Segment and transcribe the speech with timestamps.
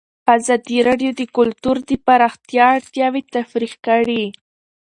[0.37, 4.23] ازادي راډیو د کلتور د پراختیا اړتیاوې تشریح کړي.